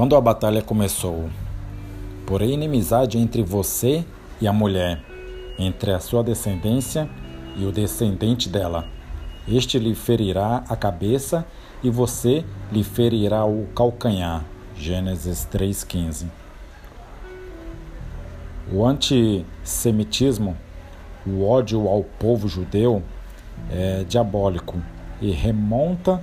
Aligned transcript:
Quando 0.00 0.16
a 0.16 0.20
batalha 0.22 0.62
começou, 0.62 1.28
porém 2.24 2.54
inimizade 2.54 3.18
entre 3.18 3.42
você 3.42 4.02
e 4.40 4.48
a 4.48 4.52
mulher, 4.52 4.98
entre 5.58 5.92
a 5.92 6.00
sua 6.00 6.24
descendência 6.24 7.06
e 7.54 7.66
o 7.66 7.70
descendente 7.70 8.48
dela. 8.48 8.88
Este 9.46 9.78
lhe 9.78 9.94
ferirá 9.94 10.64
a 10.70 10.74
cabeça 10.74 11.44
e 11.82 11.90
você 11.90 12.46
lhe 12.72 12.82
ferirá 12.82 13.44
o 13.44 13.66
calcanhar. 13.76 14.42
Gênesis 14.74 15.46
3,15. 15.52 16.28
O 18.72 18.86
antissemitismo, 18.86 20.56
o 21.26 21.44
ódio 21.44 21.86
ao 21.86 22.04
povo 22.04 22.48
judeu, 22.48 23.02
é 23.70 24.02
diabólico 24.08 24.78
e 25.20 25.30
remonta 25.30 26.22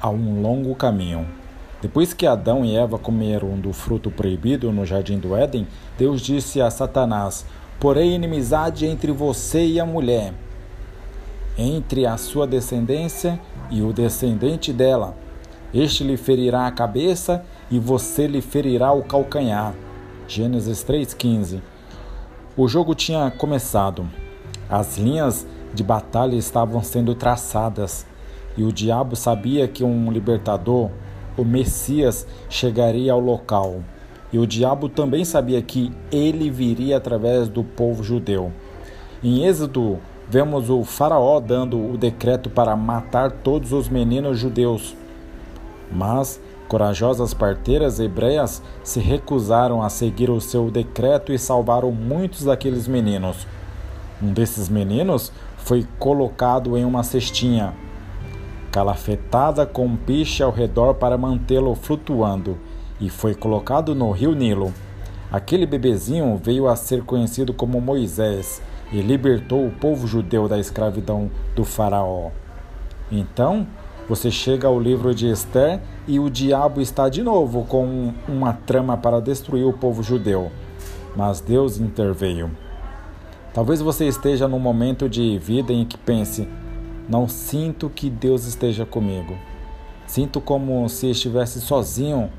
a 0.00 0.10
um 0.10 0.42
longo 0.42 0.74
caminho. 0.74 1.40
Depois 1.82 2.14
que 2.14 2.28
Adão 2.28 2.64
e 2.64 2.76
Eva 2.76 2.96
comeram 2.96 3.58
do 3.58 3.72
fruto 3.72 4.08
proibido 4.08 4.70
no 4.70 4.86
jardim 4.86 5.18
do 5.18 5.34
Éden, 5.34 5.66
Deus 5.98 6.20
disse 6.20 6.60
a 6.60 6.70
Satanás: 6.70 7.44
Porém, 7.80 8.14
inimizade 8.14 8.86
entre 8.86 9.10
você 9.10 9.66
e 9.66 9.80
a 9.80 9.84
mulher, 9.84 10.32
entre 11.58 12.06
a 12.06 12.16
sua 12.16 12.46
descendência 12.46 13.40
e 13.68 13.82
o 13.82 13.92
descendente 13.92 14.72
dela. 14.72 15.16
Este 15.74 16.04
lhe 16.04 16.16
ferirá 16.16 16.68
a 16.68 16.70
cabeça 16.70 17.44
e 17.68 17.80
você 17.80 18.28
lhe 18.28 18.40
ferirá 18.40 18.92
o 18.92 19.02
calcanhar. 19.02 19.74
Gênesis 20.28 20.84
3,15. 20.84 21.60
O 22.56 22.68
jogo 22.68 22.94
tinha 22.94 23.28
começado. 23.32 24.06
As 24.70 24.98
linhas 24.98 25.44
de 25.74 25.82
batalha 25.82 26.36
estavam 26.36 26.80
sendo 26.80 27.12
traçadas 27.14 28.06
e 28.56 28.62
o 28.62 28.72
diabo 28.72 29.16
sabia 29.16 29.66
que 29.66 29.82
um 29.82 30.12
libertador, 30.12 30.90
o 31.36 31.44
Messias 31.44 32.26
chegaria 32.48 33.12
ao 33.12 33.20
local. 33.20 33.80
E 34.32 34.38
o 34.38 34.46
diabo 34.46 34.88
também 34.88 35.24
sabia 35.24 35.60
que 35.60 35.92
ele 36.10 36.50
viria 36.50 36.96
através 36.96 37.48
do 37.48 37.62
povo 37.62 38.02
judeu. 38.02 38.50
Em 39.22 39.44
Êxodo, 39.44 39.98
vemos 40.28 40.70
o 40.70 40.82
Faraó 40.84 41.38
dando 41.38 41.78
o 41.78 41.98
decreto 41.98 42.48
para 42.48 42.74
matar 42.74 43.30
todos 43.30 43.72
os 43.72 43.88
meninos 43.88 44.38
judeus. 44.38 44.96
Mas 45.90 46.40
corajosas 46.66 47.34
parteiras 47.34 48.00
hebreias 48.00 48.62
se 48.82 48.98
recusaram 48.98 49.82
a 49.82 49.90
seguir 49.90 50.30
o 50.30 50.40
seu 50.40 50.70
decreto 50.70 51.32
e 51.32 51.38
salvaram 51.38 51.92
muitos 51.92 52.44
daqueles 52.44 52.88
meninos. 52.88 53.46
Um 54.22 54.32
desses 54.32 54.70
meninos 54.70 55.30
foi 55.58 55.86
colocado 55.98 56.78
em 56.78 56.84
uma 56.84 57.02
cestinha 57.02 57.74
calafetada 58.72 59.66
com 59.66 59.94
piche 59.94 60.42
ao 60.42 60.50
redor 60.50 60.94
para 60.94 61.18
mantê-lo 61.18 61.74
flutuando, 61.74 62.58
e 62.98 63.10
foi 63.10 63.34
colocado 63.34 63.94
no 63.94 64.10
rio 64.10 64.34
Nilo. 64.34 64.72
Aquele 65.30 65.66
bebezinho 65.66 66.40
veio 66.42 66.66
a 66.66 66.74
ser 66.74 67.02
conhecido 67.04 67.52
como 67.52 67.80
Moisés 67.80 68.62
e 68.90 69.00
libertou 69.00 69.66
o 69.66 69.70
povo 69.70 70.06
judeu 70.06 70.48
da 70.48 70.58
escravidão 70.58 71.30
do 71.54 71.64
Faraó. 71.64 72.30
Então, 73.10 73.66
você 74.08 74.30
chega 74.30 74.66
ao 74.66 74.80
livro 74.80 75.14
de 75.14 75.30
Esther 75.30 75.80
e 76.08 76.18
o 76.18 76.30
diabo 76.30 76.80
está 76.80 77.08
de 77.08 77.22
novo 77.22 77.64
com 77.64 78.12
uma 78.26 78.52
trama 78.52 78.96
para 78.96 79.20
destruir 79.20 79.66
o 79.66 79.72
povo 79.72 80.02
judeu. 80.02 80.50
Mas 81.14 81.40
Deus 81.40 81.78
interveio. 81.78 82.50
Talvez 83.52 83.82
você 83.82 84.06
esteja 84.06 84.48
num 84.48 84.58
momento 84.58 85.08
de 85.08 85.38
vida 85.38 85.72
em 85.72 85.84
que 85.84 85.98
pense: 85.98 86.48
não 87.08 87.28
sinto 87.28 87.90
que 87.90 88.08
Deus 88.08 88.46
esteja 88.46 88.86
comigo. 88.86 89.36
Sinto 90.06 90.40
como 90.40 90.88
se 90.88 91.10
estivesse 91.10 91.60
sozinho 91.60 92.30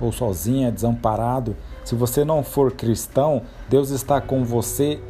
ou 0.00 0.12
sozinha, 0.12 0.72
desamparado. 0.72 1.56
Se 1.84 1.94
você 1.94 2.24
não 2.24 2.42
for 2.42 2.72
cristão, 2.72 3.42
Deus 3.68 3.90
está 3.90 4.20
com 4.20 4.44
você 4.44 5.00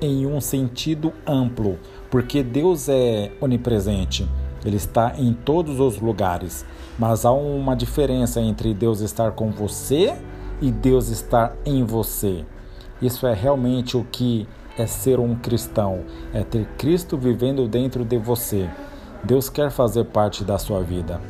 em 0.00 0.26
um 0.26 0.40
sentido 0.40 1.12
amplo, 1.26 1.78
porque 2.10 2.42
Deus 2.42 2.88
é 2.88 3.32
onipresente. 3.40 4.28
Ele 4.64 4.76
está 4.76 5.14
em 5.16 5.32
todos 5.32 5.80
os 5.80 6.00
lugares. 6.00 6.64
Mas 6.98 7.24
há 7.24 7.32
uma 7.32 7.74
diferença 7.74 8.40
entre 8.40 8.74
Deus 8.74 9.00
estar 9.00 9.32
com 9.32 9.50
você 9.50 10.14
e 10.60 10.70
Deus 10.70 11.08
estar 11.08 11.56
em 11.64 11.82
você. 11.84 12.44
Isso 13.00 13.26
é 13.26 13.32
realmente 13.32 13.96
o 13.96 14.04
que 14.04 14.46
é 14.78 14.86
ser 14.86 15.18
um 15.20 15.34
cristão, 15.34 16.04
é 16.32 16.42
ter 16.42 16.66
Cristo 16.78 17.16
vivendo 17.16 17.68
dentro 17.68 18.04
de 18.04 18.16
você. 18.18 18.68
Deus 19.22 19.48
quer 19.48 19.70
fazer 19.70 20.04
parte 20.04 20.44
da 20.44 20.58
sua 20.58 20.82
vida. 20.82 21.20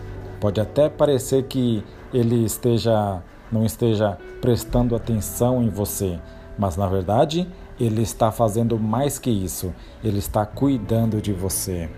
Pode 0.41 0.61
até 0.61 0.89
parecer 0.89 1.45
que 1.45 1.85
ele 2.13 2.45
esteja 2.45 3.23
não 3.51 3.65
esteja 3.65 4.17
prestando 4.41 4.95
atenção 4.95 5.61
em 5.61 5.69
você, 5.69 6.21
mas 6.57 6.77
na 6.77 6.87
verdade 6.87 7.49
ele 7.81 8.03
está 8.03 8.31
fazendo 8.31 8.79
mais 8.79 9.19
que 9.19 9.31
isso. 9.31 9.75
Ele 10.05 10.19
está 10.19 10.45
cuidando 10.45 11.21
de 11.21 11.33
você. 11.33 11.89